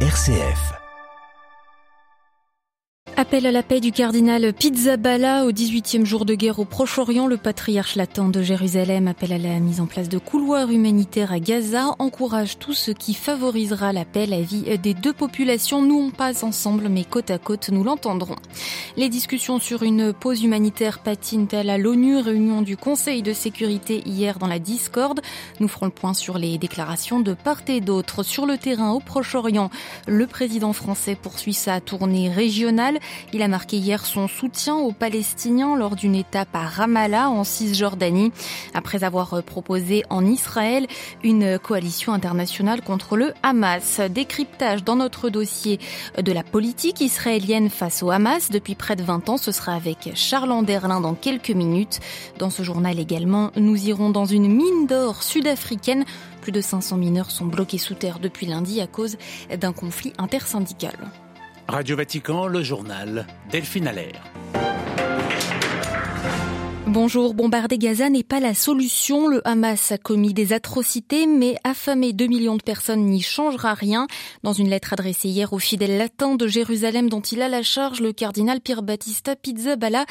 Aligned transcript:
RCF. 0.00 0.85
Appel 3.18 3.46
à 3.46 3.50
la 3.50 3.62
paix 3.62 3.80
du 3.80 3.92
cardinal 3.92 4.52
Pizzaballa 4.52 5.46
au 5.46 5.50
18e 5.50 6.04
jour 6.04 6.26
de 6.26 6.34
guerre 6.34 6.58
au 6.58 6.66
Proche-Orient. 6.66 7.26
Le 7.26 7.38
patriarche 7.38 7.96
latin 7.96 8.28
de 8.28 8.42
Jérusalem 8.42 9.08
appelle 9.08 9.32
à 9.32 9.38
la 9.38 9.58
mise 9.58 9.80
en 9.80 9.86
place 9.86 10.10
de 10.10 10.18
couloirs 10.18 10.70
humanitaires 10.70 11.32
à 11.32 11.40
Gaza, 11.40 11.94
encourage 11.98 12.58
tout 12.58 12.74
ce 12.74 12.90
qui 12.90 13.14
favorisera 13.14 13.94
la 13.94 14.04
paix, 14.04 14.26
la 14.26 14.42
vie 14.42 14.64
des 14.76 14.92
deux 14.92 15.14
populations. 15.14 15.80
Nous, 15.80 15.98
on 15.98 16.10
passe 16.10 16.42
ensemble, 16.42 16.90
mais 16.90 17.04
côte 17.04 17.30
à 17.30 17.38
côte, 17.38 17.70
nous 17.70 17.84
l'entendrons. 17.84 18.36
Les 18.98 19.08
discussions 19.08 19.60
sur 19.60 19.82
une 19.82 20.12
pause 20.12 20.44
humanitaire 20.44 20.98
patinent-elles 20.98 21.70
à 21.70 21.78
l'ONU, 21.78 22.18
réunion 22.18 22.60
du 22.60 22.76
Conseil 22.76 23.22
de 23.22 23.32
sécurité 23.32 24.02
hier 24.04 24.38
dans 24.38 24.46
la 24.46 24.58
discorde. 24.58 25.22
Nous 25.58 25.68
ferons 25.68 25.86
le 25.86 25.92
point 25.92 26.12
sur 26.12 26.36
les 26.36 26.58
déclarations 26.58 27.20
de 27.20 27.32
part 27.32 27.62
et 27.68 27.80
d'autre. 27.80 28.22
Sur 28.22 28.44
le 28.44 28.58
terrain 28.58 28.92
au 28.92 29.00
Proche-Orient, 29.00 29.70
le 30.06 30.26
président 30.26 30.74
français 30.74 31.14
poursuit 31.14 31.54
sa 31.54 31.80
tournée 31.80 32.28
régionale. 32.28 32.98
Il 33.32 33.42
a 33.42 33.48
marqué 33.48 33.76
hier 33.76 34.04
son 34.04 34.28
soutien 34.28 34.76
aux 34.76 34.92
Palestiniens 34.92 35.76
lors 35.76 35.96
d'une 35.96 36.14
étape 36.14 36.54
à 36.54 36.66
Ramallah 36.66 37.28
en 37.30 37.44
Cisjordanie, 37.44 38.32
après 38.74 39.04
avoir 39.04 39.42
proposé 39.42 40.04
en 40.10 40.24
Israël 40.24 40.86
une 41.22 41.58
coalition 41.58 42.12
internationale 42.12 42.82
contre 42.82 43.16
le 43.16 43.32
Hamas. 43.42 44.00
Décryptage 44.10 44.84
dans 44.84 44.96
notre 44.96 45.28
dossier 45.28 45.78
de 46.20 46.32
la 46.32 46.42
politique 46.42 47.00
israélienne 47.00 47.70
face 47.70 48.02
au 48.02 48.10
Hamas 48.10 48.50
depuis 48.50 48.74
près 48.74 48.96
de 48.96 49.02
20 49.02 49.28
ans. 49.28 49.36
Ce 49.36 49.52
sera 49.52 49.74
avec 49.74 50.10
Charles 50.14 50.52
Anderlin 50.52 51.00
dans 51.00 51.14
quelques 51.14 51.50
minutes. 51.50 52.00
Dans 52.38 52.50
ce 52.50 52.62
journal 52.62 52.98
également, 52.98 53.50
nous 53.56 53.88
irons 53.88 54.10
dans 54.10 54.26
une 54.26 54.48
mine 54.48 54.86
d'or 54.86 55.22
sud-africaine 55.22 56.04
plus 56.46 56.52
de 56.52 56.60
500 56.60 56.98
mineurs 56.98 57.32
sont 57.32 57.46
bloqués 57.46 57.76
sous 57.76 57.94
terre 57.94 58.20
depuis 58.20 58.46
lundi 58.46 58.80
à 58.80 58.86
cause 58.86 59.16
d'un 59.58 59.72
conflit 59.72 60.12
intersyndical. 60.16 60.94
Radio 61.68 61.96
Vatican, 61.96 62.46
le 62.46 62.62
journal 62.62 63.26
Delphine 63.50 63.88
Allaire. 63.88 64.22
Bonjour, 66.98 67.34
bombarder 67.34 67.76
Gaza 67.76 68.08
n'est 68.08 68.22
pas 68.22 68.40
la 68.40 68.54
solution. 68.54 69.28
Le 69.28 69.46
Hamas 69.46 69.92
a 69.92 69.98
commis 69.98 70.32
des 70.32 70.54
atrocités, 70.54 71.26
mais 71.26 71.56
affamer 71.62 72.14
2 72.14 72.26
millions 72.26 72.56
de 72.56 72.62
personnes 72.62 73.04
n'y 73.04 73.20
changera 73.20 73.74
rien. 73.74 74.06
Dans 74.42 74.54
une 74.54 74.70
lettre 74.70 74.94
adressée 74.94 75.28
hier 75.28 75.52
aux 75.52 75.58
fidèles 75.58 75.98
latins 75.98 76.36
de 76.36 76.46
Jérusalem 76.46 77.10
dont 77.10 77.20
il 77.20 77.42
a 77.42 77.50
la 77.50 77.62
charge, 77.62 78.00
le 78.00 78.14
cardinal 78.14 78.62
Pierre 78.62 78.82
Battista 78.82 79.36
Pizzaballa 79.36 80.06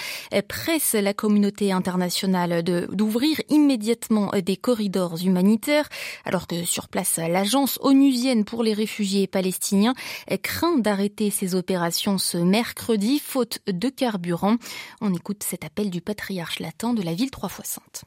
presse 0.48 0.94
la 0.94 1.16
communauté 1.16 1.72
internationale 1.72 2.62
d'ouvrir 2.62 3.42
immédiatement 3.50 4.30
des 4.46 4.56
corridors 4.56 5.18
humanitaires, 5.26 5.90
alors 6.24 6.46
que 6.46 6.66
sur 6.66 6.88
place, 6.88 7.18
l'agence 7.18 7.80
onusienne 7.82 8.46
pour 8.46 8.62
les 8.62 8.74
réfugiés 8.74 9.26
palestiniens 9.26 9.96
craint 10.44 10.78
d'arrêter 10.78 11.32
ses 11.32 11.56
opérations 11.56 12.20
ce 12.20 12.38
mercredi, 12.38 13.18
faute 13.18 13.58
de 13.66 13.90
carburant. 13.90 14.58
On 15.02 15.12
écoute 15.16 15.42
cet 15.42 15.66
appel 15.66 15.90
du 15.90 16.02
patriarche 16.02 16.60
latin 16.60 16.75
de 16.84 17.02
la 17.04 17.14
ville 17.14 17.32
trois 17.32 17.50
fois 17.50 17.64
sainte. 17.66 18.04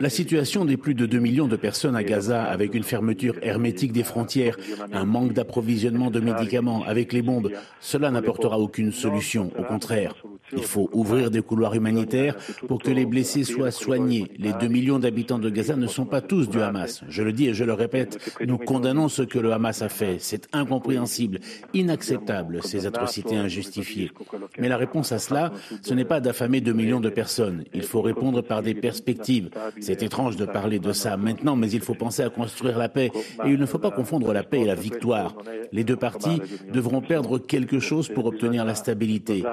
La 0.00 0.10
situation 0.10 0.64
des 0.64 0.76
plus 0.76 0.94
de 0.94 1.06
2 1.06 1.18
millions 1.18 1.48
de 1.48 1.56
personnes 1.56 1.96
à 1.96 2.02
Gaza 2.02 2.42
avec 2.42 2.74
une 2.74 2.82
fermeture 2.82 3.36
hermétique 3.42 3.92
des 3.92 4.02
frontières, 4.02 4.56
un 4.92 5.04
manque 5.04 5.32
d'approvisionnement 5.32 6.10
de 6.10 6.20
médicaments 6.20 6.82
avec 6.84 7.12
les 7.12 7.22
bombes, 7.22 7.50
cela 7.80 8.10
n'apportera 8.10 8.58
aucune 8.58 8.90
solution, 8.90 9.52
au 9.58 9.62
contraire. 9.62 10.14
Il 10.52 10.62
faut 10.62 10.88
ouvrir 10.92 11.30
des 11.30 11.42
couloirs 11.42 11.74
humanitaires 11.74 12.36
pour 12.68 12.82
que 12.82 12.90
les 12.90 13.06
blessés 13.06 13.44
soient 13.44 13.70
soignés. 13.70 14.30
Les 14.38 14.52
2 14.52 14.68
millions 14.68 14.98
d'habitants 14.98 15.38
de 15.38 15.50
Gaza 15.50 15.76
ne 15.76 15.86
sont 15.86 16.04
pas 16.04 16.20
tous 16.20 16.48
du 16.48 16.60
Hamas. 16.60 17.02
Je 17.08 17.22
le 17.22 17.32
dis 17.32 17.48
et 17.48 17.54
je 17.54 17.64
le 17.64 17.72
répète, 17.72 18.18
nous 18.46 18.58
condamnons 18.58 19.08
ce 19.08 19.22
que 19.22 19.38
le 19.38 19.52
Hamas 19.52 19.82
a 19.82 19.88
fait. 19.88 20.16
C'est 20.18 20.48
incompréhensible, 20.52 21.40
inacceptable, 21.72 22.60
ces 22.62 22.86
atrocités 22.86 23.36
injustifiées. 23.36 24.10
Mais 24.58 24.68
la 24.68 24.76
réponse 24.76 25.12
à 25.12 25.18
cela, 25.18 25.52
ce 25.82 25.94
n'est 25.94 26.04
pas 26.04 26.20
d'affamer 26.20 26.60
2 26.60 26.72
millions 26.72 27.00
de 27.00 27.10
personnes. 27.10 27.64
Il 27.72 27.82
faut 27.82 28.02
répondre 28.02 28.42
par 28.42 28.62
des 28.62 28.74
perspectives. 28.74 29.50
C'est 29.80 30.02
étrange 30.02 30.36
de 30.36 30.44
parler 30.44 30.78
de 30.78 30.92
ça 30.92 31.16
maintenant, 31.16 31.56
mais 31.56 31.70
il 31.70 31.80
faut 31.80 31.94
penser 31.94 32.22
à 32.22 32.30
construire 32.30 32.78
la 32.78 32.88
paix. 32.88 33.10
Et 33.44 33.50
il 33.50 33.58
ne 33.58 33.66
faut 33.66 33.78
pas 33.78 33.90
confondre 33.90 34.32
la 34.32 34.42
paix 34.42 34.60
et 34.60 34.66
la 34.66 34.74
victoire. 34.74 35.36
Les 35.72 35.84
deux 35.84 35.96
parties 35.96 36.40
devront 36.72 37.00
perdre 37.00 37.38
quelque 37.38 37.78
chose 37.78 38.08
pour 38.08 38.26
obtenir 38.26 38.64
la 38.64 38.74
stabilité. 38.74 39.44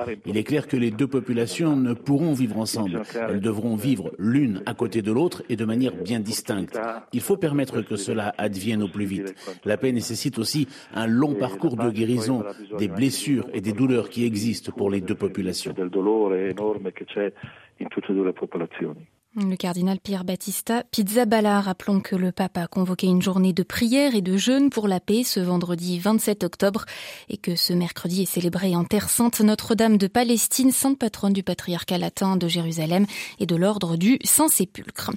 Les 0.82 0.92
deux 0.92 1.08
populations 1.08 1.78
ne 1.78 1.94
pourront 1.94 2.34
vivre 2.34 2.58
ensemble. 2.58 3.04
Elles 3.30 3.40
devront 3.40 3.76
vivre 3.76 4.12
l'une 4.18 4.62
à 4.66 4.74
côté 4.74 5.02
de 5.02 5.12
l'autre 5.12 5.44
et 5.48 5.56
de 5.56 5.64
manière 5.64 5.96
bien 5.96 6.20
distincte. 6.20 6.78
Il 7.14 7.22
faut 7.22 7.38
permettre 7.38 7.82
que 7.82 7.96
cela 7.96 8.34
advienne 8.38 8.84
au 8.84 8.90
plus 8.90 9.06
vite. 9.06 9.34
La 9.64 9.78
paix 9.78 9.92
nécessite 9.92 10.38
aussi 10.40 10.68
un 10.94 11.08
long 11.08 11.36
parcours 11.36 11.78
de 11.78 11.90
guérison 11.90 12.44
des 12.78 12.88
blessures 12.88 13.48
et 13.54 13.62
des 13.62 13.72
douleurs 13.72 14.10
qui 14.10 14.26
existent 14.26 14.72
pour 14.72 14.90
les 14.90 15.02
deux 15.02 15.16
populations. 15.16 15.74
Le 19.38 19.56
cardinal 19.56 19.98
Pierre 19.98 20.26
Battista 20.26 20.84
Pizzaballa, 20.92 21.62
rappelons 21.62 22.02
que 22.02 22.18
le 22.18 22.34
pape 22.34 22.58
a 22.58 22.68
convoqué 22.68 23.08
une 23.08 23.22
journée 23.22 23.54
de 23.54 23.64
prière 23.64 24.14
et 24.14 24.20
de 24.20 24.36
jeûne 24.36 24.70
pour 24.70 24.90
la 24.90 25.00
paix 25.00 25.24
ce 25.24 25.40
vendredi 25.40 26.00
27 26.00 26.44
octobre 26.44 26.84
et 27.30 27.38
que 27.38 27.56
ce 27.56 27.72
mercredi 27.72 28.24
est 28.24 28.26
célébré 28.26 28.76
en 28.76 28.84
Terre 28.84 29.10
Sainte 29.10 29.40
Notre-Dame 29.40 29.98
de 29.98 30.08
Palestine, 30.08 30.74
sainte 30.74 31.00
patronne 31.00 31.32
du 31.32 31.44
patriarcat 31.44 31.98
latin 31.98 32.36
de 32.36 32.50
Jérusalem 32.50 33.06
et 33.40 33.46
de 33.46 33.56
l'ordre 33.56 33.96
du 33.96 34.20
Saint-Sépulcre. 34.22 35.12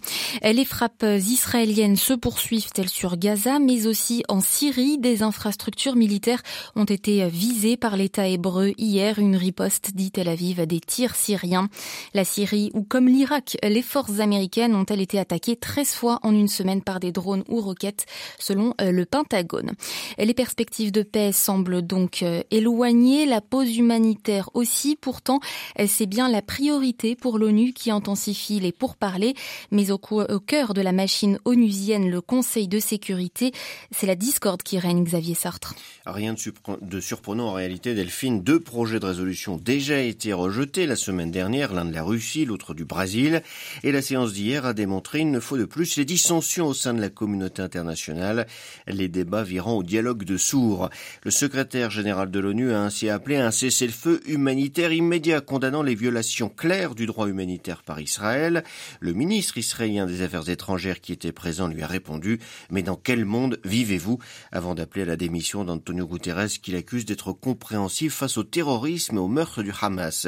Les 0.44 0.64
frappes 0.64 1.04
israéliennes 1.04 1.96
se 1.96 2.14
poursuivent-elles 2.14 2.88
sur 2.88 3.16
Gaza, 3.16 3.58
mais 3.58 3.88
aussi 3.88 4.22
en 4.28 4.40
Syrie. 4.40 4.96
Des 4.96 5.24
infrastructures 5.24 5.96
militaires 5.96 6.44
ont 6.76 6.84
été 6.84 7.26
visées 7.26 7.76
par 7.76 7.96
l'État 7.96 8.28
hébreu 8.28 8.74
hier, 8.78 9.18
une 9.18 9.34
riposte 9.34 9.90
dit 9.96 10.12
Tel 10.12 10.28
Aviv 10.28 10.60
à 10.60 10.66
des 10.66 10.78
tirs 10.78 11.16
syriens. 11.16 11.68
La 12.14 12.24
Syrie, 12.24 12.70
ou 12.74 12.84
comme 12.84 13.08
l'Irak, 13.08 13.56
américaines 14.20 14.74
ont-elles 14.74 15.00
été 15.00 15.18
attaquées 15.18 15.56
13 15.56 15.88
fois 15.92 16.18
en 16.22 16.32
une 16.32 16.48
semaine 16.48 16.82
par 16.82 17.00
des 17.00 17.12
drones 17.12 17.44
ou 17.48 17.60
roquettes, 17.60 18.06
selon 18.38 18.74
le 18.80 19.04
Pentagone. 19.04 19.72
Les 20.18 20.34
perspectives 20.34 20.92
de 20.92 21.02
paix 21.02 21.32
semblent 21.32 21.82
donc 21.82 22.24
éloignées, 22.50 23.26
la 23.26 23.40
pause 23.40 23.76
humanitaire 23.76 24.50
aussi. 24.54 24.96
Pourtant, 24.96 25.40
c'est 25.86 26.06
bien 26.06 26.28
la 26.28 26.42
priorité 26.42 27.16
pour 27.16 27.38
l'ONU 27.38 27.72
qui 27.72 27.90
intensifie 27.90 28.60
les 28.60 28.72
pourparlers, 28.72 29.34
mais 29.70 29.90
au, 29.90 30.00
au 30.10 30.40
cœur 30.40 30.74
de 30.74 30.80
la 30.80 30.92
machine 30.92 31.38
onusienne, 31.44 32.10
le 32.10 32.20
Conseil 32.20 32.68
de 32.68 32.78
sécurité, 32.78 33.52
c'est 33.90 34.06
la 34.06 34.14
discorde 34.14 34.62
qui 34.62 34.78
règne, 34.78 35.04
Xavier 35.04 35.34
Sartre. 35.34 35.74
Rien 36.06 36.34
de 36.80 37.00
surprenant 37.00 37.48
en 37.48 37.52
réalité, 37.52 37.94
Delphine. 37.94 38.42
Deux 38.42 38.60
projets 38.60 39.00
de 39.00 39.06
résolution 39.06 39.54
ont 39.54 39.58
déjà 39.58 40.00
été 40.00 40.32
rejetés 40.32 40.86
la 40.86 40.96
semaine 40.96 41.30
dernière, 41.30 41.72
l'un 41.72 41.84
de 41.84 41.92
la 41.92 42.02
Russie, 42.02 42.44
l'autre 42.44 42.74
du 42.74 42.84
Brésil. 42.84 43.42
Et 43.82 43.92
la 43.94 44.02
séance 44.02 44.32
d'hier 44.32 44.66
a 44.66 44.74
démontré 44.74 45.20
une 45.20 45.40
fois 45.40 45.56
de 45.56 45.64
plus 45.64 45.96
les 45.96 46.04
dissensions 46.04 46.66
au 46.66 46.74
sein 46.74 46.94
de 46.94 47.00
la 47.00 47.10
communauté 47.10 47.62
internationale, 47.62 48.48
les 48.88 49.06
débats 49.06 49.44
virant 49.44 49.74
au 49.74 49.82
dialogue 49.84 50.24
de 50.24 50.36
sourds. 50.36 50.90
Le 51.22 51.30
secrétaire 51.30 51.92
général 51.92 52.32
de 52.32 52.40
l'ONU 52.40 52.72
a 52.72 52.82
ainsi 52.82 53.08
appelé 53.08 53.36
à 53.36 53.46
un 53.46 53.50
cessez-le-feu 53.52 54.20
humanitaire 54.26 54.92
immédiat 54.92 55.40
condamnant 55.40 55.84
les 55.84 55.94
violations 55.94 56.48
claires 56.48 56.96
du 56.96 57.06
droit 57.06 57.28
humanitaire 57.28 57.84
par 57.84 58.00
Israël. 58.00 58.64
Le 58.98 59.12
ministre 59.12 59.58
israélien 59.58 60.06
des 60.06 60.22
Affaires 60.22 60.48
étrangères 60.48 61.00
qui 61.00 61.12
était 61.12 61.30
présent 61.30 61.68
lui 61.68 61.82
a 61.84 61.86
répondu 61.86 62.40
Mais 62.70 62.82
dans 62.82 62.96
quel 62.96 63.24
monde 63.24 63.60
vivez-vous? 63.64 64.18
Avant 64.50 64.74
d'appeler 64.74 65.02
à 65.02 65.06
la 65.06 65.16
démission 65.16 65.64
d'Antonio 65.64 66.08
Guterres 66.08 66.48
qu'il 66.60 66.74
accuse 66.74 67.04
d'être 67.04 67.32
compréhensif 67.32 68.14
face 68.14 68.38
au 68.38 68.42
terrorisme 68.42 69.18
et 69.18 69.20
au 69.20 69.28
meurtre 69.28 69.62
du 69.62 69.70
Hamas. 69.80 70.26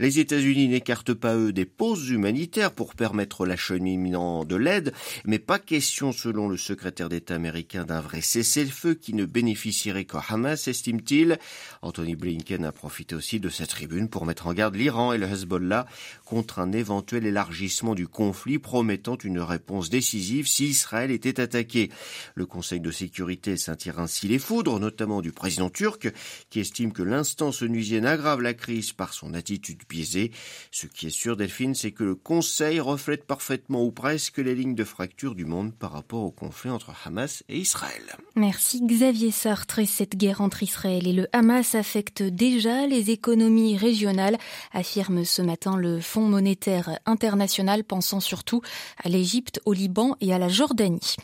Les 0.00 0.18
États-Unis 0.18 0.68
n'écartent 0.68 1.14
pas 1.14 1.34
eux 1.34 1.54
des 1.54 1.64
pauses 1.64 2.10
humanitaires 2.10 2.72
pour 2.72 2.94
permettre 2.94 3.05
l'acheminement 3.44 4.44
de 4.44 4.56
l'aide, 4.56 4.92
mais 5.24 5.38
pas 5.38 5.58
question, 5.58 6.12
selon 6.12 6.48
le 6.48 6.56
secrétaire 6.56 7.08
d'État 7.08 7.34
américain, 7.34 7.84
d'un 7.84 8.00
vrai 8.00 8.20
cessez-le-feu 8.20 8.94
qui 8.94 9.14
ne 9.14 9.24
bénéficierait 9.24 10.04
qu'au 10.04 10.20
Hamas, 10.28 10.68
estime-t-il. 10.68 11.38
Anthony 11.82 12.16
Blinken 12.16 12.64
a 12.64 12.72
profité 12.72 13.14
aussi 13.14 13.40
de 13.40 13.48
sa 13.48 13.66
tribune 13.66 14.08
pour 14.08 14.26
mettre 14.26 14.46
en 14.46 14.54
garde 14.54 14.74
l'Iran 14.74 15.12
et 15.12 15.18
le 15.18 15.26
Hezbollah 15.26 15.86
contre 16.24 16.58
un 16.58 16.72
éventuel 16.72 17.26
élargissement 17.26 17.94
du 17.94 18.08
conflit, 18.08 18.58
promettant 18.58 19.16
une 19.16 19.40
réponse 19.40 19.90
décisive 19.90 20.46
si 20.46 20.66
Israël 20.66 21.10
était 21.10 21.40
attaqué. 21.40 21.90
Le 22.34 22.46
Conseil 22.46 22.80
de 22.80 22.90
sécurité 22.90 23.56
s'attire 23.56 23.98
ainsi 23.98 24.28
les 24.28 24.38
foudres, 24.38 24.80
notamment 24.80 25.20
du 25.20 25.32
président 25.32 25.70
turc, 25.70 26.12
qui 26.50 26.60
estime 26.60 26.92
que 26.92 27.02
l'instance 27.02 27.62
onusienne 27.62 28.06
aggrave 28.06 28.40
la 28.40 28.54
crise 28.54 28.92
par 28.92 29.12
son 29.12 29.34
attitude 29.34 29.82
biaisée. 29.88 30.32
Ce 30.70 30.86
qui 30.86 31.06
est 31.06 31.10
sûr, 31.10 31.36
Delphine, 31.36 31.74
c'est 31.74 31.92
que 31.92 32.04
le 32.04 32.14
Conseil 32.14 32.80
reflète 32.96 33.26
parfaitement 33.26 33.84
ou 33.84 33.90
presque 33.92 34.38
les 34.38 34.54
lignes 34.54 34.74
de 34.74 34.82
fracture 34.82 35.34
du 35.34 35.44
monde 35.44 35.74
par 35.74 35.92
rapport 35.92 36.22
au 36.22 36.30
conflit 36.30 36.70
entre 36.70 36.92
Hamas 37.04 37.44
et 37.50 37.58
Israël. 37.58 38.16
Merci 38.36 38.80
Xavier 38.80 39.30
Sartre. 39.30 39.80
Et 39.80 39.84
cette 39.84 40.16
guerre 40.16 40.40
entre 40.40 40.62
Israël 40.62 41.06
et 41.06 41.12
le 41.12 41.26
Hamas 41.34 41.74
affecte 41.74 42.22
déjà 42.22 42.86
les 42.86 43.10
économies 43.10 43.76
régionales, 43.76 44.38
affirme 44.72 45.26
ce 45.26 45.42
matin 45.42 45.76
le 45.76 46.00
Fonds 46.00 46.26
monétaire 46.26 46.98
international, 47.04 47.84
pensant 47.84 48.20
surtout 48.20 48.62
à 49.04 49.10
l'Égypte, 49.10 49.60
au 49.66 49.74
Liban 49.74 50.16
et 50.22 50.32
à 50.32 50.38
la 50.38 50.48
Jordanie. 50.48 51.16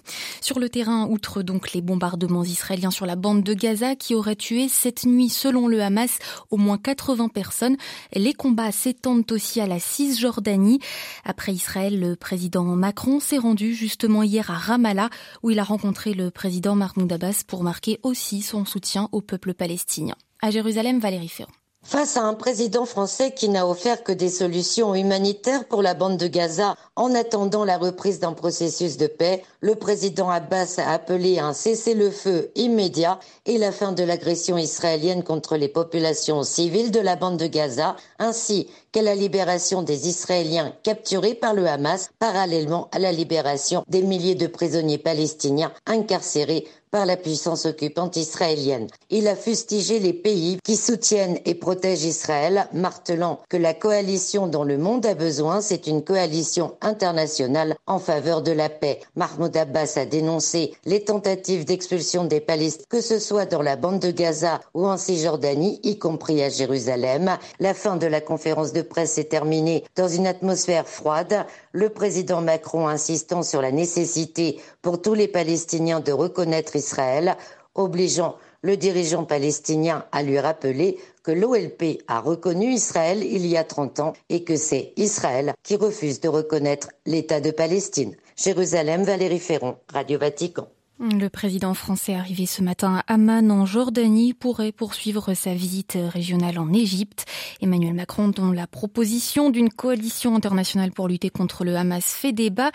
Sur 0.42 0.58
le 0.58 0.68
terrain, 0.68 1.06
outre 1.06 1.40
donc 1.40 1.72
les 1.72 1.80
bombardements 1.80 2.44
israéliens 2.44 2.90
sur 2.90 3.06
la 3.06 3.16
bande 3.16 3.42
de 3.42 3.54
Gaza 3.54 3.96
qui 3.96 4.14
auraient 4.14 4.36
tué 4.36 4.68
cette 4.68 5.06
nuit, 5.06 5.30
selon 5.30 5.68
le 5.68 5.80
Hamas, 5.80 6.18
au 6.50 6.58
moins 6.58 6.76
80 6.76 7.28
personnes, 7.28 7.78
les 8.12 8.34
combats 8.34 8.72
s'étendent 8.72 9.32
aussi 9.32 9.58
à 9.62 9.66
la 9.66 9.78
Cisjordanie. 9.78 10.80
Après 11.24 11.54
Israël, 11.62 12.00
le 12.00 12.16
président 12.16 12.64
Macron 12.64 13.20
s'est 13.20 13.38
rendu 13.38 13.72
justement 13.72 14.24
hier 14.24 14.50
à 14.50 14.54
Ramallah 14.54 15.10
où 15.44 15.50
il 15.50 15.60
a 15.60 15.62
rencontré 15.62 16.12
le 16.12 16.32
président 16.32 16.74
Mahmoud 16.74 17.12
Abbas 17.12 17.44
pour 17.46 17.62
marquer 17.62 18.00
aussi 18.02 18.42
son 18.42 18.64
soutien 18.64 19.08
au 19.12 19.20
peuple 19.20 19.54
palestinien. 19.54 20.16
À 20.40 20.50
Jérusalem, 20.50 20.98
Valérie 20.98 21.28
Ferrand. 21.28 21.61
Face 21.84 22.16
à 22.16 22.22
un 22.22 22.34
président 22.34 22.86
français 22.86 23.32
qui 23.32 23.48
n'a 23.48 23.66
offert 23.66 24.04
que 24.04 24.12
des 24.12 24.28
solutions 24.28 24.94
humanitaires 24.94 25.64
pour 25.66 25.82
la 25.82 25.94
bande 25.94 26.16
de 26.16 26.28
Gaza 26.28 26.76
en 26.94 27.12
attendant 27.12 27.64
la 27.64 27.76
reprise 27.76 28.20
d'un 28.20 28.34
processus 28.34 28.96
de 28.96 29.08
paix, 29.08 29.42
le 29.60 29.74
président 29.74 30.30
Abbas 30.30 30.76
a 30.78 30.92
appelé 30.92 31.40
à 31.40 31.46
un 31.46 31.52
cessez-le-feu 31.52 32.52
immédiat 32.54 33.18
et 33.46 33.58
la 33.58 33.72
fin 33.72 33.90
de 33.90 34.04
l'agression 34.04 34.56
israélienne 34.56 35.24
contre 35.24 35.56
les 35.56 35.68
populations 35.68 36.44
civiles 36.44 36.92
de 36.92 37.00
la 37.00 37.16
bande 37.16 37.36
de 37.36 37.48
Gaza, 37.48 37.96
ainsi 38.20 38.68
qu'à 38.92 39.02
la 39.02 39.16
libération 39.16 39.82
des 39.82 40.08
Israéliens 40.08 40.72
capturés 40.84 41.34
par 41.34 41.52
le 41.52 41.66
Hamas, 41.66 42.10
parallèlement 42.20 42.88
à 42.92 43.00
la 43.00 43.10
libération 43.10 43.84
des 43.88 44.02
milliers 44.02 44.36
de 44.36 44.46
prisonniers 44.46 44.98
palestiniens 44.98 45.72
incarcérés 45.86 46.68
par 46.92 47.06
la 47.06 47.16
puissance 47.16 47.64
occupante 47.64 48.16
israélienne. 48.16 48.86
Il 49.08 49.26
a 49.26 49.34
fustigé 49.34 49.98
les 49.98 50.12
pays 50.12 50.58
qui 50.62 50.76
soutiennent 50.76 51.38
et 51.46 51.54
protègent 51.54 52.04
Israël, 52.04 52.68
martelant 52.74 53.40
que 53.48 53.56
la 53.56 53.72
coalition 53.72 54.46
dont 54.46 54.62
le 54.62 54.76
monde 54.76 55.06
a 55.06 55.14
besoin, 55.14 55.62
c'est 55.62 55.86
une 55.86 56.04
coalition 56.04 56.76
internationale 56.82 57.74
en 57.86 57.98
faveur 57.98 58.42
de 58.42 58.52
la 58.52 58.68
paix. 58.68 59.00
Mahmoud 59.16 59.56
Abbas 59.56 59.94
a 59.96 60.04
dénoncé 60.04 60.74
les 60.84 61.02
tentatives 61.02 61.64
d'expulsion 61.64 62.24
des 62.24 62.40
Palestiniens, 62.40 62.84
que 62.90 63.00
ce 63.00 63.18
soit 63.18 63.46
dans 63.46 63.62
la 63.62 63.76
bande 63.76 63.98
de 63.98 64.10
Gaza 64.10 64.60
ou 64.74 64.86
en 64.86 64.98
Cisjordanie, 64.98 65.80
y 65.82 65.98
compris 65.98 66.42
à 66.42 66.50
Jérusalem. 66.50 67.38
La 67.58 67.72
fin 67.72 67.96
de 67.96 68.06
la 68.06 68.20
conférence 68.20 68.74
de 68.74 68.82
presse 68.82 69.16
est 69.16 69.30
terminée 69.30 69.84
dans 69.96 70.08
une 70.08 70.26
atmosphère 70.26 70.86
froide, 70.86 71.46
le 71.72 71.88
président 71.88 72.40
Macron 72.40 72.86
insistant 72.86 73.42
sur 73.42 73.62
la 73.62 73.72
nécessité 73.72 74.60
pour 74.82 75.00
tous 75.00 75.14
les 75.14 75.28
Palestiniens 75.28 76.00
de 76.00 76.12
reconnaître 76.12 76.76
Israël, 76.76 77.36
obligeant 77.74 78.36
le 78.62 78.76
dirigeant 78.76 79.24
palestinien 79.24 80.04
à 80.12 80.22
lui 80.22 80.38
rappeler 80.38 80.98
que 81.24 81.32
l'OLP 81.32 82.02
a 82.06 82.20
reconnu 82.20 82.72
Israël 82.72 83.24
il 83.24 83.46
y 83.46 83.56
a 83.56 83.64
30 83.64 84.00
ans 84.00 84.12
et 84.28 84.44
que 84.44 84.56
c'est 84.56 84.92
Israël 84.96 85.54
qui 85.62 85.76
refuse 85.76 86.20
de 86.20 86.28
reconnaître 86.28 86.90
l'État 87.06 87.40
de 87.40 87.50
Palestine. 87.50 88.14
Jérusalem, 88.36 89.02
Valérie 89.02 89.38
Ferron, 89.38 89.76
Radio 89.92 90.18
Vatican. 90.18 90.68
Le 91.00 91.28
président 91.28 91.74
français 91.74 92.14
arrivé 92.14 92.46
ce 92.46 92.62
matin 92.62 93.02
à 93.06 93.14
Amman 93.14 93.50
en 93.50 93.66
Jordanie 93.66 94.34
pourrait 94.34 94.70
poursuivre 94.70 95.34
sa 95.34 95.52
visite 95.52 95.96
régionale 95.96 96.58
en 96.58 96.72
Égypte. 96.72 97.24
Emmanuel 97.60 97.94
Macron, 97.94 98.28
dont 98.28 98.52
la 98.52 98.68
proposition 98.68 99.50
d'une 99.50 99.70
coalition 99.70 100.36
internationale 100.36 100.92
pour 100.92 101.08
lutter 101.08 101.30
contre 101.30 101.64
le 101.64 101.76
Hamas 101.76 102.04
fait 102.04 102.32
débat, 102.32 102.70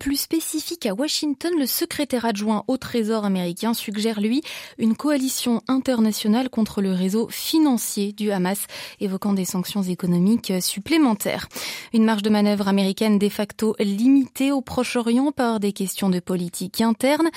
plus 0.00 0.16
spécifique 0.16 0.86
à 0.86 0.94
Washington, 0.94 1.52
le 1.56 1.66
secrétaire 1.66 2.24
adjoint 2.24 2.64
au 2.66 2.78
Trésor 2.78 3.24
américain 3.24 3.74
suggère 3.74 4.20
lui 4.20 4.42
une 4.78 4.96
coalition 4.96 5.62
internationale 5.68 6.50
contre 6.50 6.80
le 6.80 6.92
réseau 6.92 7.28
financier 7.28 8.12
du 8.12 8.32
Hamas, 8.32 8.66
évoquant 8.98 9.34
des 9.34 9.44
sanctions 9.44 9.82
économiques 9.82 10.52
supplémentaires. 10.60 11.48
Une 11.92 12.04
marge 12.04 12.22
de 12.22 12.30
manœuvre 12.30 12.66
américaine 12.66 13.20
de 13.20 13.28
facto 13.28 13.76
limitée 13.78 14.50
au 14.50 14.62
Proche-Orient 14.62 15.30
par 15.30 15.60
des 15.60 15.72
questions 15.72 16.08
de 16.08 16.18
politique 16.18 16.80
interne. 16.80 17.28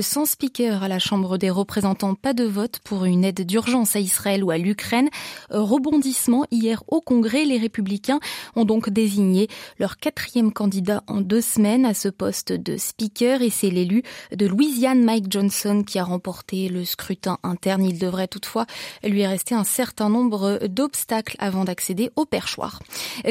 Sans 0.00 0.24
speaker 0.24 0.82
à 0.82 0.88
la 0.88 0.98
Chambre 0.98 1.38
des 1.38 1.50
représentants, 1.50 2.14
pas 2.14 2.32
de 2.32 2.44
vote 2.44 2.78
pour 2.84 3.04
une 3.04 3.24
aide 3.24 3.44
d'urgence 3.44 3.96
à 3.96 4.00
Israël 4.00 4.44
ou 4.44 4.50
à 4.50 4.58
l'Ukraine. 4.58 5.08
Rebondissement 5.50 6.44
hier 6.50 6.82
au 6.88 7.00
Congrès, 7.00 7.44
les 7.44 7.58
républicains 7.58 8.20
ont 8.56 8.64
donc 8.64 8.90
désigné 8.90 9.48
leur 9.78 9.96
quatrième 9.96 10.52
candidat 10.52 11.02
en 11.06 11.20
deux 11.20 11.40
semaines 11.40 11.84
à 11.84 11.94
ce 11.94 12.08
poste 12.08 12.52
de 12.52 12.76
speaker 12.76 13.42
et 13.42 13.50
c'est 13.50 13.70
l'élu 13.70 14.02
de 14.34 14.46
Louisiane 14.46 15.02
Mike 15.02 15.30
Johnson 15.30 15.82
qui 15.86 15.98
a 15.98 16.04
remporté 16.04 16.68
le 16.68 16.84
scrutin 16.84 17.38
interne. 17.42 17.84
Il 17.84 17.98
devrait 17.98 18.28
toutefois 18.28 18.66
lui 19.02 19.26
rester 19.26 19.54
un 19.54 19.64
certain 19.64 20.08
nombre 20.08 20.60
d'obstacles 20.66 21.36
avant 21.38 21.64
d'accéder 21.64 22.10
au 22.16 22.26
perchoir. 22.26 22.80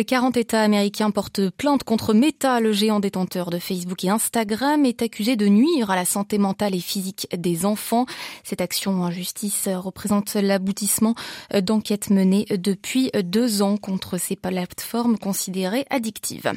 40 0.06 0.38
États 0.38 0.62
américains 0.62 1.12
portent 1.12 1.50
plainte 1.52 1.84
contre 1.84 2.14
Meta, 2.14 2.60
le 2.60 2.72
géant 2.72 3.00
détenteur 3.00 3.50
de 3.50 3.60
Facebook 3.60 4.04
et 4.04 4.10
Instagram, 4.10 4.86
est 4.86 5.02
accusé 5.02 5.36
de 5.36 5.48
nuire 5.48 5.92
à 5.92 5.96
la 5.96 6.06
santé 6.06 6.38
mentale 6.40 6.76
et 6.76 6.80
physique 6.80 7.28
des 7.38 7.66
enfants. 7.66 8.06
Cette 8.44 8.62
action 8.62 9.02
en 9.02 9.12
justice 9.12 9.68
représente 9.68 10.34
l'aboutissement 10.34 11.16
d'enquêtes 11.62 12.10
menées 12.10 12.46
depuis 12.50 13.12
deux 13.24 13.62
ans 13.62 13.78
contre 13.78 14.18
ces 14.18 14.36
plateformes 14.36 15.18
considérées 15.18 15.86
addictives. 15.90 16.52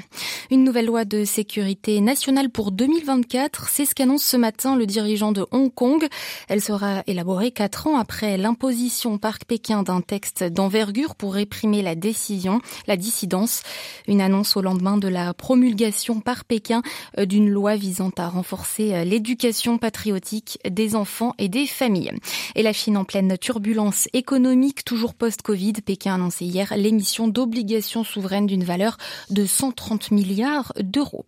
Une 0.50 0.64
nouvelle 0.64 0.87
loi 0.87 1.05
de 1.05 1.25
sécurité 1.25 2.00
nationale 2.00 2.50
pour 2.50 2.73
2024, 2.73 3.69
c'est 3.69 3.84
ce 3.84 3.94
qu'annonce 3.94 4.25
ce 4.25 4.37
matin 4.37 4.76
le 4.76 4.87
dirigeant 4.87 5.32
de 5.32 5.46
Hong 5.50 5.73
Kong. 5.73 6.06
Elle 6.49 6.61
sera 6.61 7.02
élaborée 7.06 7.50
quatre 7.50 7.87
ans 7.87 7.99
après 7.99 8.37
l'imposition 8.37 9.19
par 9.19 9.38
Pékin 9.40 9.82
d'un 9.82 10.00
texte 10.00 10.44
d'envergure 10.44 11.14
pour 11.14 11.35
réprimer 11.35 11.82
la 11.82 11.94
décision, 11.94 12.61
la 12.87 12.96
dissidence. 12.96 13.62
Une 14.08 14.20
annonce 14.20 14.56
au 14.56 14.62
lendemain 14.62 14.96
de 14.96 15.08
la 15.08 15.35
promulgation 15.35 16.20
par 16.20 16.44
Pékin 16.44 16.82
d'une 17.19 17.49
loi 17.49 17.76
visant 17.76 18.11
à 18.19 18.28
renforcer 18.28 19.05
l'éducation 19.05 19.72
patriotique 19.79 20.59
des 20.69 20.95
enfants 20.95 21.35
et 21.39 21.49
des 21.49 21.67
familles. 21.67 22.13
Et 22.55 22.63
la 22.63 22.73
Chine 22.73 22.97
en 22.97 23.05
pleine 23.05 23.37
turbulence 23.39 24.09
économique, 24.13 24.85
toujours 24.85 25.15
post-Covid, 25.15 25.75
Pékin 25.85 26.13
a 26.13 26.15
annoncé 26.15 26.45
hier 26.45 26.73
l'émission 26.77 27.29
d'obligations 27.29 28.05
souveraines 28.05 28.47
d'une 28.47 28.65
valeur 28.65 28.99
de 29.31 29.45
130 29.45 30.11
milliards 30.11 30.73
d'euros. 30.81 31.27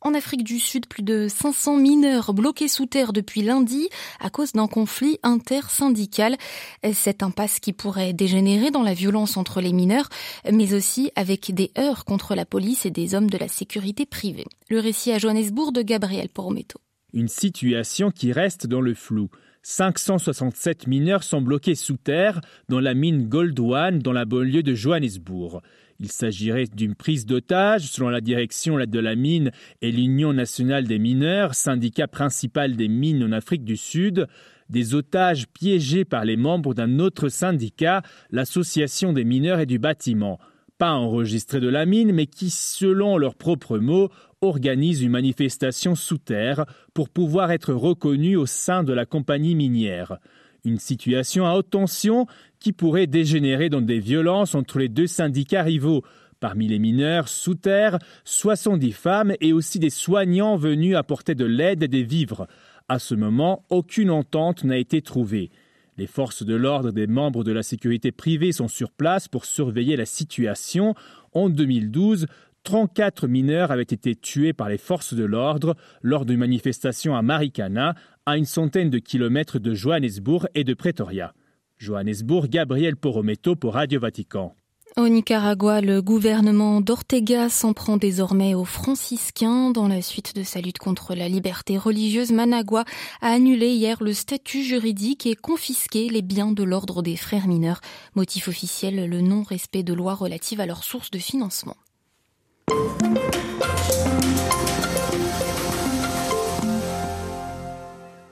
En 0.00 0.14
Afrique 0.14 0.44
du 0.44 0.60
Sud, 0.60 0.86
plus 0.86 1.02
de 1.02 1.26
500 1.28 1.76
mineurs 1.76 2.32
bloqués 2.32 2.68
sous 2.68 2.86
terre 2.86 3.12
depuis 3.12 3.42
lundi 3.42 3.88
à 4.20 4.30
cause 4.30 4.52
d'un 4.52 4.68
conflit 4.68 5.18
intersyndical. 5.24 6.36
Cette 6.92 7.22
impasse 7.24 7.58
qui 7.58 7.72
pourrait 7.72 8.12
dégénérer 8.12 8.70
dans 8.70 8.84
la 8.84 8.94
violence 8.94 9.36
entre 9.36 9.60
les 9.60 9.72
mineurs, 9.72 10.08
mais 10.50 10.72
aussi 10.72 11.10
avec 11.16 11.52
des 11.52 11.72
heurts 11.78 12.04
contre 12.04 12.36
la 12.36 12.44
police 12.44 12.86
et 12.86 12.90
des 12.90 13.14
hommes 13.14 13.30
de 13.30 13.38
la 13.38 13.48
sécurité 13.48 14.06
privée. 14.06 14.46
Le 14.68 14.78
récit 14.78 15.10
à 15.12 15.18
Johannesburg 15.18 15.72
de 15.72 15.82
Gabriel 15.82 16.28
Porometo. 16.28 16.78
Une 17.14 17.28
situation 17.28 18.10
qui 18.10 18.32
reste 18.32 18.66
dans 18.66 18.82
le 18.82 18.92
flou. 18.92 19.30
567 19.62 20.86
mineurs 20.86 21.22
sont 21.22 21.40
bloqués 21.40 21.74
sous 21.74 21.96
terre 21.96 22.40
dans 22.68 22.80
la 22.80 22.94
mine 22.94 23.28
Goldwan 23.28 23.98
dans 23.98 24.12
la 24.12 24.24
banlieue 24.24 24.62
de 24.62 24.74
Johannesburg. 24.74 25.62
Il 26.00 26.12
s'agirait 26.12 26.66
d'une 26.66 26.94
prise 26.94 27.26
d'otage 27.26 27.90
selon 27.90 28.08
la 28.08 28.20
direction 28.20 28.78
de 28.78 28.98
la 28.98 29.16
mine 29.16 29.50
et 29.82 29.90
l'Union 29.90 30.32
nationale 30.32 30.84
des 30.84 30.98
mineurs, 30.98 31.54
syndicat 31.54 32.08
principal 32.08 32.76
des 32.76 32.88
mines 32.88 33.24
en 33.24 33.32
Afrique 33.32 33.64
du 33.64 33.76
Sud, 33.76 34.26
des 34.68 34.94
otages 34.94 35.48
piégés 35.48 36.04
par 36.04 36.24
les 36.24 36.36
membres 36.36 36.74
d'un 36.74 36.98
autre 36.98 37.30
syndicat, 37.30 38.02
l'Association 38.30 39.12
des 39.12 39.24
mineurs 39.24 39.60
et 39.60 39.66
du 39.66 39.78
bâtiment 39.78 40.38
pas 40.78 40.92
enregistrés 40.92 41.60
de 41.60 41.68
la 41.68 41.84
mine, 41.84 42.12
mais 42.12 42.26
qui, 42.26 42.50
selon 42.50 43.18
leurs 43.18 43.34
propres 43.34 43.78
mots, 43.78 44.10
organisent 44.40 45.02
une 45.02 45.10
manifestation 45.10 45.94
sous 45.94 46.18
terre 46.18 46.64
pour 46.94 47.08
pouvoir 47.08 47.50
être 47.50 47.72
reconnus 47.72 48.38
au 48.38 48.46
sein 48.46 48.84
de 48.84 48.92
la 48.92 49.06
compagnie 49.06 49.54
minière. 49.54 50.18
Une 50.64 50.78
situation 50.78 51.46
à 51.46 51.54
haute 51.54 51.70
tension 51.70 52.26
qui 52.60 52.72
pourrait 52.72 53.06
dégénérer 53.06 53.68
dans 53.68 53.80
des 53.80 54.00
violences 54.00 54.54
entre 54.54 54.78
les 54.78 54.88
deux 54.88 55.06
syndicats 55.06 55.62
rivaux. 55.62 56.02
Parmi 56.40 56.68
les 56.68 56.78
mineurs 56.78 57.28
sous 57.28 57.54
terre, 57.54 57.98
70 58.24 58.92
femmes 58.92 59.34
et 59.40 59.52
aussi 59.52 59.78
des 59.78 59.90
soignants 59.90 60.56
venus 60.56 60.96
apporter 60.96 61.34
de 61.34 61.44
l'aide 61.44 61.82
et 61.82 61.88
des 61.88 62.04
vivres. 62.04 62.46
À 62.88 62.98
ce 62.98 63.14
moment, 63.14 63.64
aucune 63.70 64.10
entente 64.10 64.64
n'a 64.64 64.78
été 64.78 65.02
trouvée. 65.02 65.50
Les 65.98 66.06
forces 66.06 66.44
de 66.44 66.54
l'ordre 66.54 66.92
des 66.92 67.08
membres 67.08 67.42
de 67.42 67.50
la 67.50 67.64
sécurité 67.64 68.12
privée 68.12 68.52
sont 68.52 68.68
sur 68.68 68.92
place 68.92 69.26
pour 69.26 69.44
surveiller 69.44 69.96
la 69.96 70.06
situation. 70.06 70.94
En 71.32 71.48
2012, 71.48 72.26
34 72.68 73.28
mineurs 73.28 73.70
avaient 73.70 73.80
été 73.80 74.14
tués 74.14 74.52
par 74.52 74.68
les 74.68 74.76
forces 74.76 75.14
de 75.14 75.24
l'ordre 75.24 75.74
lors 76.02 76.26
d'une 76.26 76.36
manifestation 76.36 77.16
à 77.16 77.22
Marikana, 77.22 77.94
à 78.26 78.36
une 78.36 78.44
centaine 78.44 78.90
de 78.90 78.98
kilomètres 78.98 79.58
de 79.58 79.72
Johannesburg 79.72 80.48
et 80.54 80.64
de 80.64 80.74
Pretoria. 80.74 81.32
Johannesburg, 81.78 82.48
Gabriel 82.48 82.96
Porometo 82.96 83.56
pour 83.56 83.72
Radio 83.72 84.00
Vatican. 84.00 84.54
Au 84.98 85.08
Nicaragua, 85.08 85.80
le 85.80 86.02
gouvernement 86.02 86.82
d'Ortega 86.82 87.48
s'en 87.48 87.72
prend 87.72 87.96
désormais 87.96 88.54
aux 88.54 88.66
franciscains. 88.66 89.70
Dans 89.70 89.88
la 89.88 90.02
suite 90.02 90.36
de 90.36 90.42
sa 90.42 90.60
lutte 90.60 90.78
contre 90.78 91.14
la 91.14 91.30
liberté 91.30 91.78
religieuse, 91.78 92.32
Managua 92.32 92.84
a 93.22 93.28
annulé 93.30 93.68
hier 93.68 94.02
le 94.02 94.12
statut 94.12 94.62
juridique 94.62 95.24
et 95.24 95.36
confisqué 95.36 96.10
les 96.10 96.20
biens 96.20 96.52
de 96.52 96.64
l'ordre 96.64 97.00
des 97.00 97.16
frères 97.16 97.48
mineurs. 97.48 97.80
Motif 98.14 98.46
officiel, 98.46 99.08
le 99.08 99.22
non-respect 99.22 99.84
de 99.84 99.94
lois 99.94 100.14
relatives 100.14 100.60
à 100.60 100.66
leurs 100.66 100.84
sources 100.84 101.10
de 101.10 101.18
financement. 101.18 101.76
Thank 102.70 104.22
you. 104.24 104.27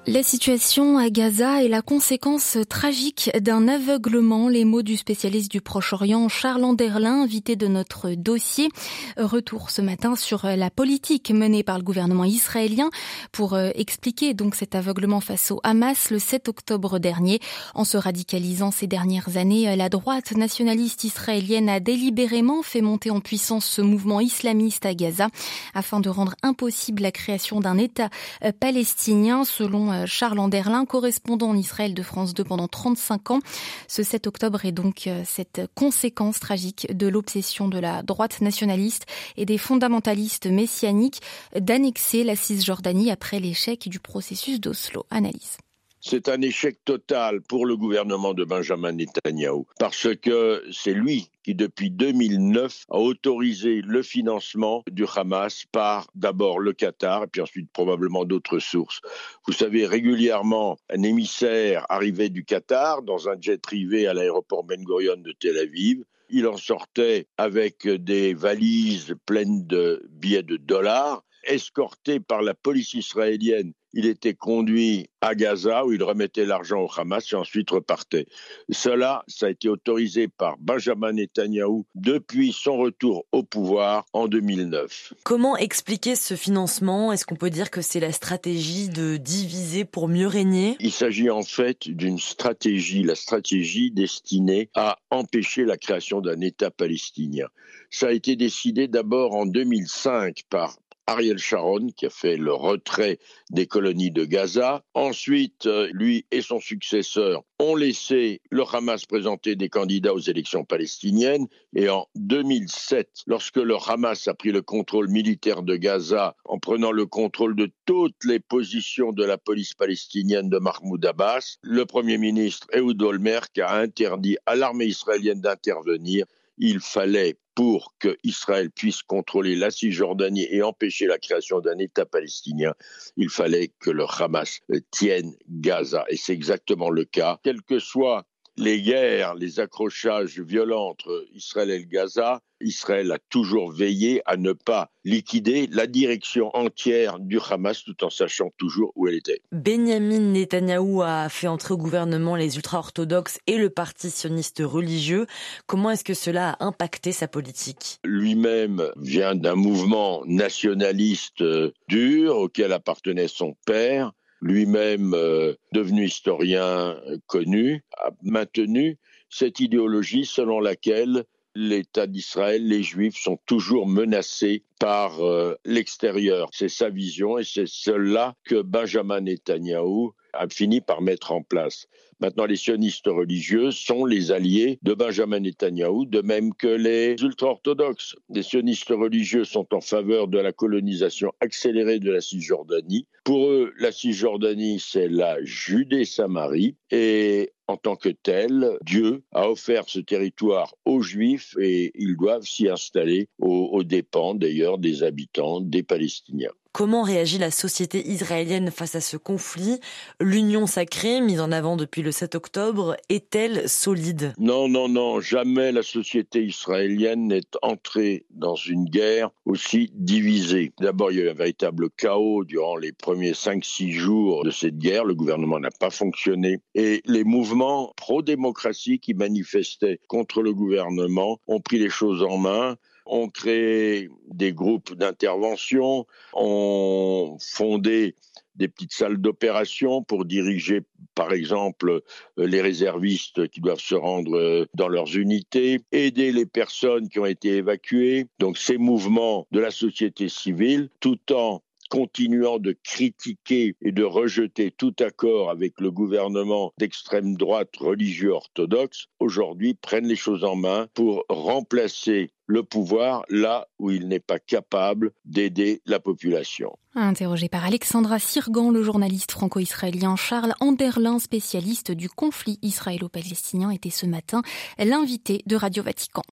La 0.09 0.23
situation 0.23 0.99
à 0.99 1.11
Gaza 1.11 1.65
est 1.65 1.69
la 1.69 1.83
conséquence 1.83 2.59
tragique 2.69 3.29
d'un 3.41 3.67
aveuglement. 3.67 4.49
Les 4.49 4.65
mots 4.65 4.83
du 4.83 4.97
spécialiste 4.97 5.51
du 5.51 5.61
Proche-Orient, 5.61 6.29
Charles 6.29 6.63
Anderlin, 6.63 7.23
invité 7.23 7.57
de 7.57 7.67
notre 7.67 8.11
dossier. 8.11 8.69
Retour 9.17 9.69
ce 9.69 9.83
matin 9.83 10.15
sur 10.15 10.47
la 10.47 10.71
politique 10.71 11.33
menée 11.33 11.65
par 11.65 11.77
le 11.77 11.83
gouvernement 11.83 12.23
israélien 12.23 12.89
pour 13.33 13.55
euh, 13.55 13.71
expliquer 13.75 14.33
donc 14.33 14.55
cet 14.55 14.77
aveuglement 14.77 15.19
face 15.19 15.51
au 15.51 15.59
Hamas 15.65 16.11
le 16.11 16.21
7 16.21 16.49
octobre 16.49 17.01
dernier. 17.01 17.41
En 17.75 17.83
se 17.83 17.97
radicalisant 17.97 18.71
ces 18.71 18.87
dernières 18.87 19.37
années, 19.37 19.75
la 19.75 19.89
droite 19.89 20.37
nationaliste 20.37 21.03
israélienne 21.03 21.69
a 21.69 21.81
délibérément 21.81 22.63
fait 22.63 22.81
monter 22.81 23.11
en 23.11 23.19
puissance 23.19 23.67
ce 23.67 23.83
mouvement 23.83 24.21
islamiste 24.21 24.87
à 24.87 24.95
Gaza 24.95 25.31
afin 25.75 25.99
de 25.99 26.11
rendre 26.11 26.37
impossible 26.45 27.03
la 27.03 27.11
création 27.11 27.59
d'un 27.59 27.77
État 27.77 28.09
euh, 28.45 28.53
palestinien 28.53 29.45
selon 29.45 29.96
euh, 30.03 30.07
Charles 30.07 30.39
Anderlin, 30.39 30.85
correspondant 30.85 31.51
en 31.51 31.57
Israël 31.57 31.95
de 31.95 32.03
France 32.03 32.35
2 32.35 32.45
pendant 32.45 32.69
35 32.69 33.31
ans. 33.31 33.41
Ce 33.89 34.03
7 34.03 34.27
octobre 34.27 34.65
est 34.65 34.73
donc 34.73 35.07
euh, 35.07 35.23
cette 35.25 35.63
conséquence 35.75 36.41
tragique 36.41 36.87
de 36.97 37.07
l'obsession 37.07 37.69
de 37.69 37.79
la 37.79 38.03
droite 38.03 38.41
nationaliste 38.41 39.07
et 39.37 39.47
des 39.47 39.59
fondamentalistes 39.59 40.47
messianiques 40.47 41.21
d'annexer 41.59 42.25
la 42.25 42.37
Cisjordanie 42.37 43.11
après 43.11 43.41
l'échec 43.41 43.89
du 43.89 44.01
processus 44.01 44.61
d'Oslo. 44.61 45.07
Analyse. 45.11 45.59
C'est 46.01 46.29
un 46.29 46.41
échec 46.41 46.79
total 46.85 47.41
pour 47.41 47.67
le 47.67 47.77
gouvernement 47.77 48.35
de 48.35 48.45
Benjamin 48.45 48.93
Netanyahu, 48.93 49.65
parce 49.79 50.15
que 50.17 50.63
c'est 50.71 50.93
lui 50.93 51.31
qui, 51.43 51.55
depuis 51.55 51.91
2009, 51.91 52.85
a 52.91 52.99
autorisé 52.99 53.81
le 53.83 54.03
financement 54.03 54.85
du 54.91 55.05
Hamas 55.17 55.65
par 55.73 56.07
d'abord 56.15 56.61
le 56.61 56.73
Qatar 56.73 57.25
et 57.25 57.27
puis 57.27 57.41
ensuite 57.41 57.71
probablement 57.73 58.25
d'autres 58.25 58.59
sources. 58.59 59.01
Vous 59.47 59.53
savez, 59.53 59.87
régulièrement, 59.87 60.79
un 60.91 61.03
émissaire 61.03 61.87
arrivait 61.89 62.29
du 62.29 62.45
Qatar 62.45 63.03
dans 63.03 63.29
un 63.29 63.41
jet 63.41 63.61
privé 63.61 64.07
à 64.07 64.15
l'aéroport 64.15 64.65
Ben 64.65 64.85
Gurion 64.85 65.17
de 65.17 65.33
Tel 65.33 65.59
Aviv. 65.59 66.05
Il 66.29 66.47
en 66.47 66.57
sortait 66.57 67.27
avec 67.39 67.89
des 67.89 68.35
valises 68.35 69.15
pleines 69.25 69.67
de 69.67 70.07
billets 70.11 70.43
de 70.43 70.57
dollars 70.57 71.23
escorté 71.47 72.21
par 72.21 72.43
la 72.43 72.55
police 72.55 72.95
israélienne, 72.95 73.73
il 73.99 74.05
était 74.05 74.35
conduit 74.35 75.09
à 75.23 75.35
Gaza 75.35 75.87
où 75.87 75.93
il 75.93 76.03
remettait 76.03 76.45
l'argent 76.45 76.83
au 76.83 76.91
Hamas 76.95 77.33
et 77.33 77.35
ensuite 77.35 77.71
repartait. 77.71 78.27
Cela, 78.71 79.25
ça 79.27 79.47
a 79.47 79.51
été 79.51 79.71
autorisé 79.71 80.29
par 80.29 80.59
Benjamin 80.59 81.13
Netanyahou 81.13 81.87
depuis 81.95 82.53
son 82.53 82.77
retour 82.77 83.25
au 83.33 83.43
pouvoir 83.43 84.05
en 84.13 84.29
2009. 84.29 85.15
Comment 85.25 85.57
expliquer 85.57 86.15
ce 86.15 86.35
financement? 86.35 87.11
Est-ce 87.11 87.25
qu'on 87.25 87.37
peut 87.37 87.49
dire 87.49 87.71
que 87.71 87.81
c'est 87.81 88.01
la 88.01 88.13
stratégie 88.13 88.91
de 88.91 89.17
diviser 89.17 89.87
pour 89.87 90.09
mieux 90.09 90.29
régner? 90.29 90.77
Il 90.81 90.93
s'agit 90.93 91.31
en 91.31 91.43
fait 91.43 91.89
d'une 91.89 92.19
stratégie, 92.19 93.03
la 93.03 93.15
stratégie 93.15 93.91
destinée 93.91 94.69
à 94.75 94.99
empêcher 95.11 95.65
la 95.65 95.79
création 95.79 96.21
d'un 96.21 96.43
État 96.43 96.71
palestinien. 96.71 97.47
Ça 97.89 98.09
a 98.09 98.13
été 98.13 98.37
décidé 98.37 98.89
d'abord 98.89 99.35
en 99.35 99.47
2005 99.47 100.43
par 100.51 100.77
Ariel 101.09 101.39
Sharon, 101.39 101.89
qui 101.97 102.07
a 102.07 102.11
fait 102.11 102.37
le 102.37 102.53
retrait 102.53 103.19
des 103.51 103.67
colonies 103.67 104.11
de 104.11 104.25
Gaza. 104.25 104.83
Ensuite, 104.95 105.67
euh, 105.67 105.89
lui 105.93 106.27
et 106.33 106.43
son 106.43 106.59
successeur 106.59 107.45
ont 107.61 107.77
laissé 107.77 108.41
le 108.51 108.65
Hamas 108.65 109.07
présenter 109.07 109.55
des 109.55 109.69
candidats 109.69 110.13
aux 110.13 110.19
élections 110.19 110.65
palestiniennes. 110.65 111.47
Et 111.77 111.89
en 111.89 112.09
2007, 112.17 113.23
lorsque 113.29 113.59
le 113.59 113.77
Hamas 113.77 114.27
a 114.27 114.35
pris 114.35 114.51
le 114.51 114.63
contrôle 114.63 115.09
militaire 115.09 115.63
de 115.63 115.77
Gaza 115.77 116.35
en 116.45 116.59
prenant 116.59 116.91
le 116.91 117.07
contrôle 117.07 117.55
de 117.55 117.71
toutes 117.85 118.25
les 118.25 118.41
positions 118.41 119.13
de 119.13 119.25
la 119.25 119.39
police 119.39 119.75
palestinienne 119.75 120.49
de 120.49 120.59
Mahmoud 120.59 121.07
Abbas, 121.07 121.59
le 121.63 121.87
Premier 121.87 122.19
ministre 122.19 122.67
Ehud 122.73 123.01
Olmert 123.01 123.47
a 123.61 123.79
interdit 123.79 124.39
à 124.45 124.57
l'armée 124.57 124.87
israélienne 124.87 125.41
d'intervenir. 125.41 126.27
Il 126.59 126.81
fallait 126.81 127.39
pour 127.55 127.95
que 127.99 128.17
Israël 128.23 128.71
puisse 128.71 129.03
contrôler 129.03 129.57
la 129.57 129.71
Cisjordanie 129.71 130.47
et 130.51 130.63
empêcher 130.63 131.07
la 131.07 131.19
création 131.19 131.61
d'un 131.61 131.79
État 131.79 132.05
palestinien, 132.05 132.75
il 133.17 133.31
fallait 133.31 133.73
que 133.81 133.91
le 133.91 134.05
Hamas 134.05 134.61
tienne 134.91 135.35
Gaza. 135.49 136.05
Et 136.09 136.17
c'est 136.17 136.35
exactement 136.35 136.91
le 136.91 137.05
cas. 137.05 137.41
Quel 137.43 137.63
que 137.63 137.79
soit 137.79 138.27
les 138.57 138.81
guerres, 138.81 139.35
les 139.35 139.61
accrochages 139.61 140.39
violents 140.41 140.89
entre 140.89 141.27
Israël 141.35 141.71
et 141.71 141.79
le 141.79 141.85
Gaza, 141.85 142.41
Israël 142.61 143.13
a 143.13 143.19
toujours 143.29 143.71
veillé 143.71 144.23
à 144.25 144.37
ne 144.37 144.53
pas 144.53 144.91
liquider 145.05 145.69
la 145.71 145.87
direction 145.87 146.55
entière 146.57 147.19
du 147.19 147.39
Hamas 147.51 147.85
tout 147.85 148.03
en 148.03 148.11
sachant 148.11 148.51
toujours 148.57 148.93
où 148.95 149.09
elle 149.09 149.17
était. 149.17 149.43
Benjamin 149.53 150.21
Netanyahou 150.21 151.03
a 151.03 151.29
fait 151.29 151.49
entrer 151.49 151.75
au 151.75 151.77
gouvernement 151.77 152.35
les 152.35 152.57
ultra-orthodoxes 152.57 153.39
et 153.47 153.59
le 153.59 153.69
parti 153.69 154.11
sioniste 154.11 154.63
religieux. 154.65 155.27
Comment 155.67 155.91
est-ce 155.91 156.05
que 156.05 156.15
cela 156.15 156.53
a 156.53 156.65
impacté 156.65 157.13
sa 157.13 157.29
politique? 157.29 157.99
Lui-même 158.05 158.91
vient 158.97 159.35
d'un 159.35 159.55
mouvement 159.55 160.23
nationaliste 160.25 161.43
euh, 161.43 161.73
dur 161.89 162.37
auquel 162.37 162.73
appartenait 162.73 163.29
son 163.29 163.55
père 163.67 164.13
lui-même 164.41 165.15
euh, 165.15 165.55
devenu 165.73 166.07
historien 166.07 166.97
connu, 167.27 167.85
a 167.99 168.11
maintenu 168.23 168.99
cette 169.29 169.61
idéologie 169.61 170.25
selon 170.25 170.61
laquelle 170.61 171.25
l'État 171.55 172.07
d'Israël, 172.07 172.67
les 172.67 172.83
Juifs 172.83 173.17
sont 173.17 173.39
toujours 173.47 173.87
menacés 173.87 174.65
par 174.79 175.25
euh, 175.25 175.55
l'extérieur. 175.65 176.49
C'est 176.53 176.69
sa 176.69 176.91
vision 176.91 177.39
et 177.39 177.45
c'est 177.45 177.69
cela 177.69 178.35
que 178.45 178.63
Benjamin 178.63 179.21
Netanyahou 179.21 180.15
a 180.33 180.49
fini 180.49 180.81
par 180.81 181.01
mettre 181.01 181.33
en 181.33 181.43
place. 181.43 181.87
Maintenant, 182.21 182.47
les 182.47 182.57
sionistes 182.57 183.09
religieux 183.09 183.71
sont 183.71 184.07
les 184.07 184.33
alliés 184.33 184.79
de 184.83 184.95
Benjamin 184.95 185.41
Netanyahou, 185.41 186.07
de 186.07 186.23
même 186.23 186.55
que 186.55 186.67
les 186.67 187.15
ultra-orthodoxes. 187.21 188.17
Les 188.31 188.43
sionistes 188.43 188.89
religieux 188.89 189.45
sont 189.45 189.67
en 189.75 189.83
faveur 189.83 190.27
de 190.27 190.39
la 190.39 190.53
colonisation 190.53 191.33
accélérée 191.41 191.99
de 191.99 192.11
la 192.11 192.23
Cisjordanie. 192.23 193.07
Pour 193.25 193.51
eux, 193.51 193.75
la 193.79 193.93
Cisjordanie, 193.93 194.81
c'est 194.81 195.09
la 195.09 195.37
Judée-Samarie. 195.43 196.77
Et 196.91 197.53
en 197.67 197.77
tant 197.77 197.97
que 197.97 198.09
tel, 198.09 198.79
Dieu 198.83 199.23
a 199.33 199.51
offert 199.51 199.85
ce 199.89 199.99
territoire 199.99 200.75
aux 200.87 201.03
Juifs 201.03 201.55
et 201.61 201.93
ils 201.97 202.17
doivent 202.17 202.47
s'y 202.47 202.69
installer 202.69 203.29
aux 203.39 203.83
dépens 203.83 204.35
d'ailleurs 204.67 204.79
des 204.79 205.03
habitants, 205.03 205.61
des 205.61 205.83
Palestiniens. 205.83 206.51
Comment 206.73 207.05
réagit 207.05 207.39
la 207.39 207.51
société 207.51 208.07
israélienne 208.07 208.71
face 208.71 208.97
à 208.97 209.01
ce 209.01 209.17
conflit? 209.17 209.81
L'union 210.21 210.67
sacrée, 210.67 211.23
mise 211.23 211.41
en 211.41 211.51
avant 211.51 211.77
depuis 211.77 212.03
le 212.03 212.13
7 212.13 212.35
octobre, 212.35 212.97
est-elle 213.09 213.67
solide? 213.67 214.35
Non, 214.39 214.69
non, 214.69 214.87
non, 214.87 215.21
jamais 215.21 215.73
la 215.73 215.83
société 215.83 216.45
israélienne 216.45 217.29
n'est 217.29 217.41
entrée 217.63 218.27
dans 218.31 218.57
une 218.57 218.85
guerre 218.85 219.31
aussi 219.47 219.91
divisée. 219.95 220.73
D'abord, 220.79 221.13
il 221.13 221.19
y 221.19 221.23
a 221.23 221.25
eu 221.25 221.31
un 221.31 221.35
véritable 221.35 221.89
chaos 221.97 222.45
durant 222.45 222.77
les 222.77 222.93
premiers 222.93 223.33
5-6 223.33 223.93
jours 223.93 224.45
de 224.45 224.51
cette 224.51 224.77
guerre. 224.77 225.07
Le 225.07 225.15
gouvernement 225.15 225.61
n'a 225.61 225.71
pas 225.71 225.91
fonctionné. 225.91 226.59
Et 226.75 227.01
les 227.07 227.25
mouvements 227.25 227.95
pro-démocratie 227.97 228.99
qui 228.99 229.15
manifestaient 229.15 229.99
contre 230.09 230.43
le 230.43 230.53
gouvernement 230.53 231.39
ont 231.47 231.61
pris 231.61 231.79
les 231.79 231.89
choses 231.89 232.23
en 232.23 232.37
main 232.37 232.77
ont 233.07 233.29
créé 233.29 234.09
des 234.29 234.53
groupes 234.53 234.95
d'intervention, 234.95 236.07
ont 236.35 237.39
fondé 237.41 238.15
des 238.57 238.69
petites 238.69 238.93
salles 238.93 239.19
d'opération 239.19 240.03
pour 240.03 240.25
diriger, 240.25 240.81
par 241.15 241.33
exemple, 241.33 242.03
les 242.37 242.61
réservistes 242.61 243.49
qui 243.49 243.61
doivent 243.61 243.81
se 243.81 243.95
rendre 243.95 244.67
dans 244.75 244.89
leurs 244.89 245.17
unités, 245.17 245.81
aider 245.93 246.33
les 246.33 246.47
personnes 246.47 247.09
qui 247.09 247.19
ont 247.19 247.27
été 247.27 247.57
évacuées. 247.57 248.27
Donc 248.39 248.59
ces 248.59 248.79
mouvements 248.79 249.47
de 249.53 249.61
la 249.61 249.71
société 249.71 250.29
civile, 250.29 250.89
tout 251.01 251.19
en 251.33 251.63
continuant 251.89 252.59
de 252.59 252.77
critiquer 252.83 253.75
et 253.81 253.93
de 253.93 254.05
rejeter 254.05 254.71
tout 254.71 254.95
accord 255.01 255.51
avec 255.51 255.81
le 255.81 255.91
gouvernement 255.91 256.73
d'extrême 256.79 257.37
droite 257.37 257.77
religieux 257.77 258.33
orthodoxe, 258.33 259.07
aujourd'hui 259.21 259.75
prennent 259.75 260.07
les 260.07 260.17
choses 260.17 260.45
en 260.45 260.57
main 260.57 260.89
pour 260.95 261.25
remplacer 261.29 262.31
le 262.47 262.63
pouvoir 262.63 263.25
là 263.29 263.67
où 263.79 263.91
il 263.91 264.09
n'est 264.09 264.21
pas 264.21 264.39
capable 264.39 265.13
d'aider 265.25 265.83
la 265.85 266.01
population. 266.01 266.77
Interrogé 266.95 267.49
par 267.49 267.65
Alexandra 267.65 268.19
Sirgan, 268.19 268.71
le 268.71 268.83
journaliste 268.83 269.33
franco-israélien 269.33 270.17
Charles 270.17 270.55
Anderlin, 270.61 271.19
spécialiste 271.19 271.93
du 271.93 272.09
conflit 272.09 272.59
israélo-palestinien, 272.63 273.71
était 273.71 273.91
ce 273.91 274.07
matin 274.07 274.43
l'invité 274.79 275.43
de 275.47 275.57
Radio 275.57 275.83
Vatican. 275.83 276.23